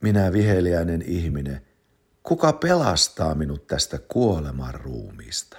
[0.00, 1.66] minä viheliäinen ihminen,
[2.22, 5.58] kuka pelastaa minut tästä kuoleman ruumiista?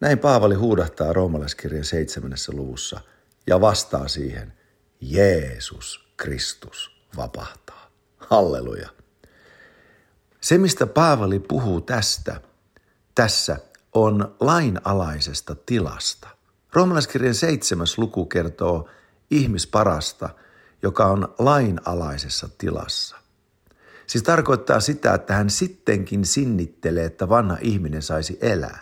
[0.00, 3.00] Näin Paavali huudahtaa roomalaiskirjan seitsemännessä luvussa
[3.46, 4.52] ja vastaa siihen,
[5.00, 7.90] Jeesus Kristus vapahtaa.
[8.18, 8.88] Halleluja.
[10.40, 12.40] Se, mistä Paavali puhuu tästä,
[13.14, 13.56] tässä
[13.92, 16.28] on lainalaisesta tilasta.
[16.72, 18.88] Roomalaiskirjan seitsemäs luku kertoo
[19.30, 20.28] ihmisparasta,
[20.82, 23.19] joka on lainalaisessa tilassa.
[24.10, 28.78] Siis tarkoittaa sitä, että hän sittenkin sinnittelee, että vanha ihminen saisi elää.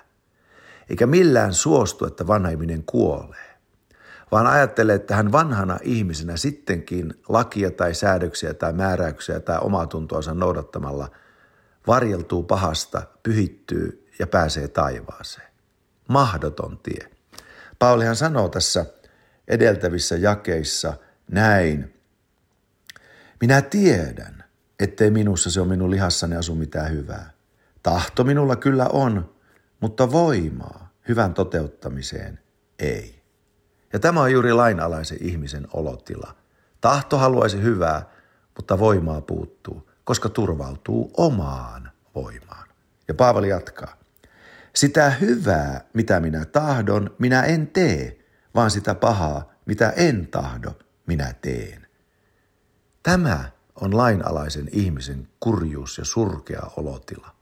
[0.90, 3.58] Eikä millään suostu, että vanha ihminen kuolee.
[4.32, 10.34] Vaan ajattelee, että hän vanhana ihmisenä sittenkin lakia tai säädöksiä tai määräyksiä tai omaa tuntoansa
[10.34, 11.10] noudattamalla
[11.86, 15.48] varjeltuu pahasta, pyhittyy ja pääsee taivaaseen.
[16.08, 17.10] Mahdoton tie.
[17.78, 18.86] Paulihan sanoo tässä
[19.48, 20.94] edeltävissä jakeissa
[21.30, 21.94] näin.
[23.40, 24.37] Minä tiedän,
[24.78, 27.30] ettei minussa se on minun lihassani asu mitään hyvää.
[27.82, 29.34] Tahto minulla kyllä on,
[29.80, 32.38] mutta voimaa hyvän toteuttamiseen
[32.78, 33.22] ei.
[33.92, 36.34] Ja tämä on juuri lainalaisen ihmisen olotila.
[36.80, 38.10] Tahto haluaisi hyvää,
[38.56, 42.68] mutta voimaa puuttuu, koska turvautuu omaan voimaan.
[43.08, 43.98] Ja Paavali jatkaa.
[44.74, 48.18] Sitä hyvää, mitä minä tahdon, minä en tee,
[48.54, 51.86] vaan sitä pahaa, mitä en tahdo, minä teen.
[53.02, 53.44] Tämä
[53.80, 57.34] on lainalaisen ihmisen kurjuus ja surkea olotila.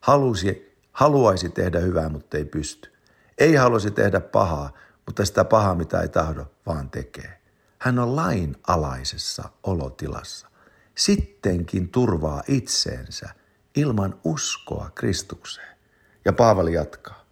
[0.00, 2.92] Halusi, haluaisi tehdä hyvää, mutta ei pysty.
[3.38, 4.72] Ei haluaisi tehdä pahaa,
[5.06, 7.40] mutta sitä pahaa, mitä ei tahdo, vaan tekee.
[7.78, 10.46] Hän on lainalaisessa olotilassa.
[10.94, 13.28] Sittenkin turvaa itseensä
[13.76, 15.76] ilman uskoa Kristukseen.
[16.24, 17.24] Ja Paavali jatkaa.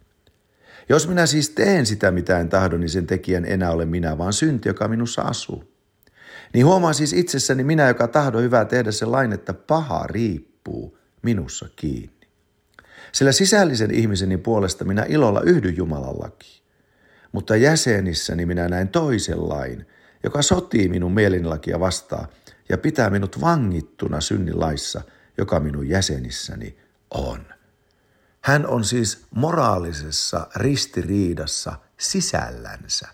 [0.89, 4.33] Jos minä siis teen sitä, mitä en tahdo, niin sen tekijän enää ole minä, vaan
[4.33, 5.68] synti, joka minussa asuu.
[6.53, 11.69] Niin huomaa siis itsessäni minä, joka tahdo hyvää tehdä sen lain, että paha riippuu minussa
[11.75, 12.27] kiinni.
[13.11, 16.63] Sillä sisällisen ihmiseni puolesta minä ilolla yhdyn Jumalan lakiin.
[17.31, 19.85] Mutta jäsenissäni minä näen toisen lain,
[20.23, 22.27] joka sotii minun mielinlakia vastaan
[22.69, 25.01] ja pitää minut vangittuna synnin laissa,
[25.37, 26.77] joka minun jäsenissäni
[27.11, 27.45] on.
[28.41, 33.07] Hän on siis moraalisessa ristiriidassa sisällänsä.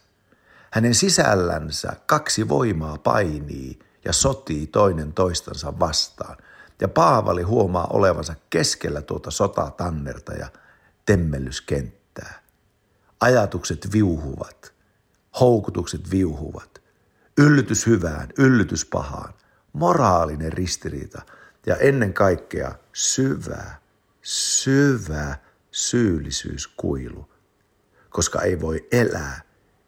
[0.75, 6.37] Hänen sisällänsä kaksi voimaa painii ja sotii toinen toistansa vastaan.
[6.81, 10.47] Ja Paavali huomaa olevansa keskellä tuota sotatannerta ja
[11.05, 12.41] temmellyskenttää.
[13.19, 14.73] Ajatukset viuhuvat,
[15.39, 16.81] houkutukset viuhuvat,
[17.37, 19.33] yllytys hyvään, yllytys pahaan,
[19.73, 21.21] moraalinen ristiriita
[21.65, 23.75] ja ennen kaikkea syvä,
[24.21, 25.37] syvä
[25.71, 27.29] syyllisyyskuilu,
[28.09, 29.44] koska ei voi elää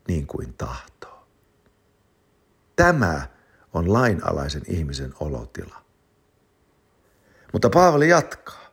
[0.08, 1.28] niin kuin tahtoo.
[2.76, 3.28] Tämä
[3.74, 5.86] on lainalaisen ihmisen olotila.
[7.54, 8.68] Mutta Paavali jatkaa.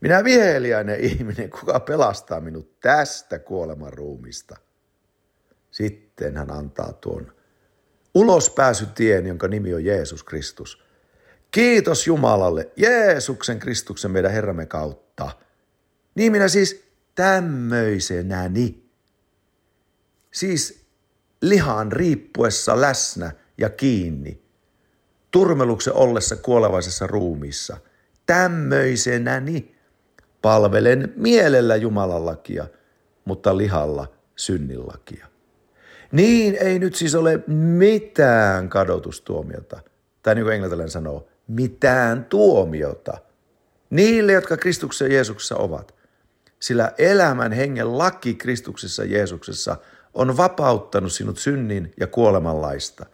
[0.00, 4.56] Minä viheliäinen ihminen, kuka pelastaa minut tästä kuoleman ruumista.
[5.70, 7.32] Sitten hän antaa tuon
[8.14, 10.84] ulospääsytien, jonka nimi on Jeesus Kristus.
[11.50, 15.30] Kiitos Jumalalle, Jeesuksen Kristuksen meidän Herramme kautta.
[16.14, 16.84] Niin minä siis
[17.14, 18.81] tämmöisenäni
[20.32, 20.86] siis
[21.42, 24.42] lihan riippuessa läsnä ja kiinni,
[25.30, 27.76] turmeluksen ollessa kuolevaisessa ruumissa.
[28.26, 29.74] Tämmöisenäni
[30.42, 32.66] palvelen mielellä Jumalan lakia,
[33.24, 35.26] mutta lihalla synnillakia.
[36.12, 39.80] Niin ei nyt siis ole mitään kadotustuomiota,
[40.22, 43.18] tai niin kuin englantilainen sanoo, mitään tuomiota
[43.90, 45.94] niille, jotka Kristuksen Jeesuksessa ovat.
[46.60, 49.76] Sillä elämän hengen laki Kristuksessa Jeesuksessa–
[50.14, 53.06] on vapauttanut sinut synnin ja kuolemanlaista.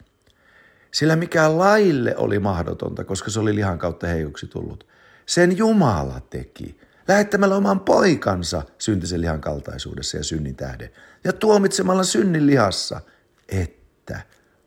[0.91, 4.87] Sillä mikä laille oli mahdotonta, koska se oli lihan kautta heikoksi tullut,
[5.25, 10.89] sen Jumala teki, lähettämällä oman poikansa syntisen lihan kaltaisuudessa ja synnin tähden,
[11.23, 13.01] ja tuomitsemalla synnin lihassa,
[13.49, 14.21] että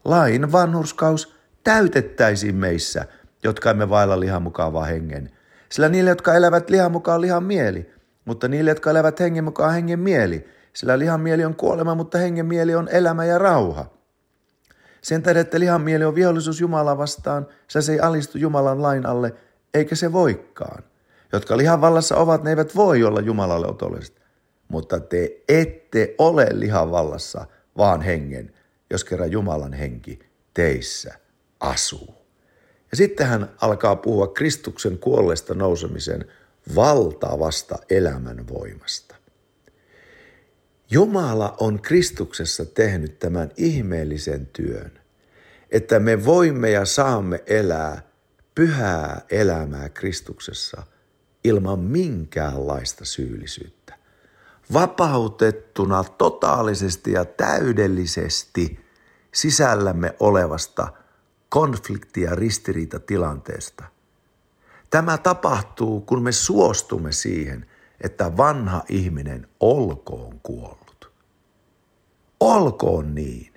[0.05, 1.35] lain vanhurskaus
[1.65, 3.07] täytettäisiin meissä,
[3.43, 5.31] jotka emme vailla lihan mukavaa hengen.
[5.69, 7.91] Sillä niille, jotka elävät lihan mukaan lihan mieli,
[8.25, 12.47] mutta niille, jotka elävät hengen mukaan hengen mieli, sillä lihan mieli on kuolema, mutta hengen
[12.47, 13.91] mieli on elämä ja rauha.
[15.03, 19.35] Sen tähden, että lihan mieli on vihollisuus Jumalaa vastaan, se ei alistu Jumalan lain alle,
[19.75, 20.83] eikä se voikaan.
[21.33, 24.23] Jotka lihan vallassa ovat, ne eivät voi olla Jumalalle otolliset.
[24.69, 27.47] Mutta te ette ole lihan vallassa,
[27.77, 28.55] vaan hengen,
[28.91, 30.19] jos kerran Jumalan henki
[30.55, 31.15] teissä
[31.61, 32.15] asuu.
[32.91, 36.25] Ja sitten hän alkaa puhua Kristuksen kuolleesta nousemisen
[36.75, 39.12] valtavasta elämän voimasta.
[40.93, 44.93] Jumala on Kristuksessa tehnyt tämän ihmeellisen työn,
[45.71, 48.03] että me voimme ja saamme elää
[48.55, 50.83] pyhää elämää Kristuksessa
[51.45, 53.99] ilman minkäänlaista syyllisyyttä.
[54.73, 58.81] Vapautettuna totaalisesti ja täydellisesti
[59.35, 60.93] sisällämme olevasta
[61.49, 63.85] konflikti- ja ristiriitatilanteesta.
[64.91, 67.67] Tämä tapahtuu, kun me suostumme siihen,
[68.03, 71.13] että vanha ihminen olkoon kuollut.
[72.41, 73.53] Olkoon niin,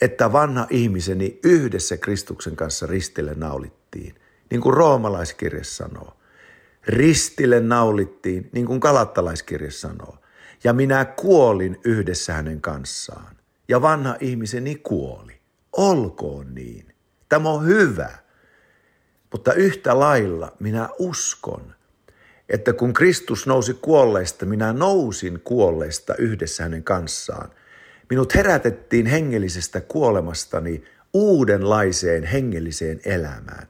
[0.00, 4.14] että vanha ihmiseni yhdessä Kristuksen kanssa ristille naulittiin,
[4.50, 6.16] niin kuin roomalaiskirja sanoo.
[6.86, 10.18] Ristille naulittiin, niin kuin kalattalaiskirja sanoo.
[10.64, 13.36] Ja minä kuolin yhdessä hänen kanssaan.
[13.68, 15.40] Ja vanha ihmiseni kuoli.
[15.72, 16.94] Olkoon niin.
[17.28, 18.10] Tämä on hyvä.
[19.32, 21.74] Mutta yhtä lailla minä uskon,
[22.48, 27.50] että kun Kristus nousi kuolleista, minä nousin kuolleista yhdessä hänen kanssaan.
[28.10, 33.68] Minut herätettiin hengellisestä kuolemastani uudenlaiseen hengelliseen elämään.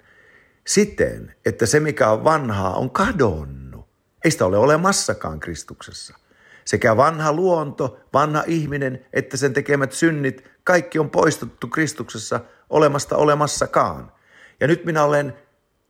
[0.67, 3.87] Siten, että se mikä on vanhaa on kadonnut.
[4.25, 6.15] Ei sitä ole olemassakaan Kristuksessa.
[6.65, 12.41] Sekä vanha luonto, vanha ihminen, että sen tekemät synnit, kaikki on poistettu Kristuksessa
[12.71, 14.13] olemasta olemassakaan.
[14.61, 15.35] Ja nyt minä olen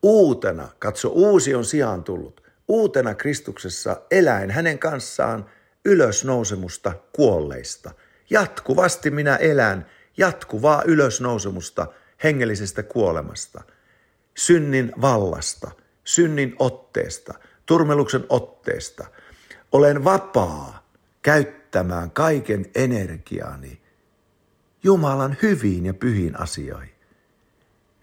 [0.03, 5.51] uutena, katso uusi on sijaan tullut, uutena Kristuksessa eläin hänen kanssaan
[5.85, 7.91] ylösnousemusta kuolleista.
[8.31, 11.87] Jatkuvasti minä elän jatkuvaa ylösnousemusta
[12.25, 13.63] hengellisestä kuolemasta,
[14.35, 15.71] synnin vallasta,
[16.05, 17.35] synnin otteesta,
[17.67, 19.07] turmeluksen otteesta.
[19.73, 20.89] Olen vapaa
[21.23, 23.85] käyttämään kaiken energiaani
[24.83, 26.95] Jumalan hyviin ja pyhiin asioihin.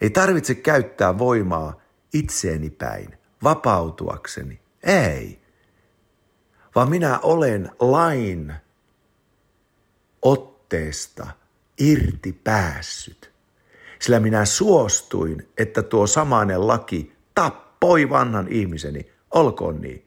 [0.01, 1.81] Ei tarvitse käyttää voimaa
[2.13, 4.59] itseeni päin, vapautuakseni.
[4.83, 5.41] Ei.
[6.75, 8.53] Vaan minä olen lain
[10.21, 11.27] otteesta
[11.79, 13.31] irti päässyt.
[13.99, 19.11] Sillä minä suostuin, että tuo samainen laki tappoi vanhan ihmiseni.
[19.31, 20.05] Olkoon niin.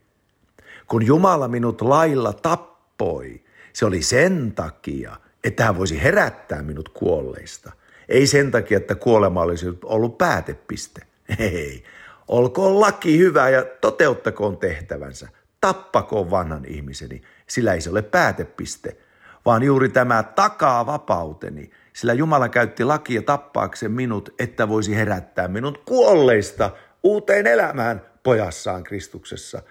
[0.87, 7.73] Kun Jumala minut lailla tappoi, se oli sen takia, että hän voisi herättää minut kuolleista.
[8.09, 11.07] Ei sen takia, että kuolema olisi ollut päätepiste.
[11.39, 11.85] Ei,
[12.29, 15.29] Olkoon laki hyvä ja toteuttakoon tehtävänsä.
[15.61, 18.97] Tappakoon vanhan ihmiseni, sillä ei se ole päätepiste,
[19.45, 25.79] vaan juuri tämä takaa vapauteni, sillä Jumala käytti lakia tappaakseen minut, että voisi herättää minut
[25.85, 26.71] kuolleista
[27.03, 29.63] uuteen elämään pojassaan Kristuksessa.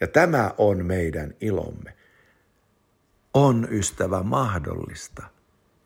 [0.00, 1.94] Ja tämä on meidän ilomme.
[3.34, 5.22] On ystävä mahdollista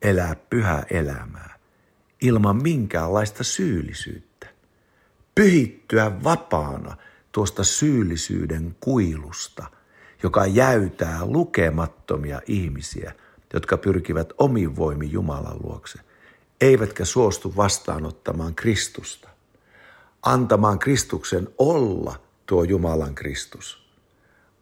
[0.02, 1.56] elää pyhää elämää
[2.22, 4.35] ilman minkäänlaista syyllisyyttä
[5.36, 6.96] pyhittyä vapaana
[7.32, 9.66] tuosta syyllisyyden kuilusta,
[10.22, 13.12] joka jäytää lukemattomia ihmisiä,
[13.54, 15.98] jotka pyrkivät omin voimin Jumalan luokse,
[16.60, 19.28] eivätkä suostu vastaanottamaan Kristusta,
[20.22, 23.86] antamaan Kristuksen olla tuo Jumalan Kristus.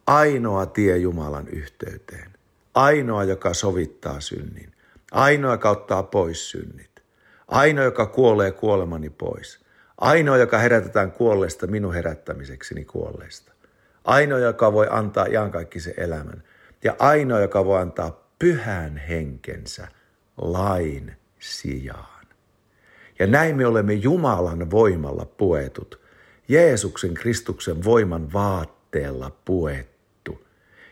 [0.07, 2.31] Ainoa tie Jumalan yhteyteen,
[2.73, 4.71] ainoa, joka sovittaa synnin,
[5.11, 7.03] ainoa, joka ottaa pois synnit,
[7.47, 9.59] ainoa, joka kuolee kuolemani pois–
[9.97, 13.51] Ainoa, joka herätetään kuolleesta minun herättämisekseni kuolleesta.
[14.03, 16.43] Ainoa, joka voi antaa iankaikkisen elämän.
[16.83, 19.87] Ja ainoa, joka voi antaa pyhän henkensä
[20.37, 22.25] lain sijaan.
[23.19, 26.01] Ja näin me olemme Jumalan voimalla puetut,
[26.47, 30.47] Jeesuksen Kristuksen voiman vaatteella puettu.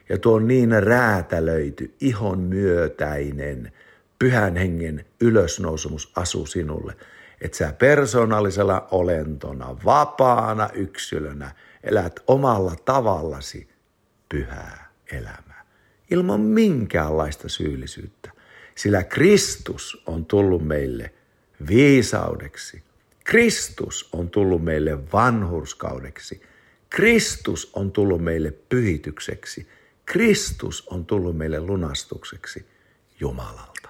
[0.10, 3.72] Ja tuo niin räätälöity, ihon myötäinen,
[4.20, 6.96] pyhän hengen ylösnousumus asuu sinulle–
[7.42, 13.70] että sä persoonallisella olentona, vapaana yksilönä elät omalla tavallasi
[14.30, 15.66] pyhää elämää.
[16.12, 18.32] Ilman minkäänlaista syyllisyyttä.
[18.75, 21.13] Sillä Kristus on tullut meille
[21.68, 22.84] viisaudeksi.
[23.24, 26.42] Kristus on tullut meille vanhurskaudeksi.
[26.90, 29.68] Kristus on tullut meille pyhitykseksi.
[30.06, 32.66] Kristus on tullut meille lunastukseksi
[33.20, 33.90] Jumalalta.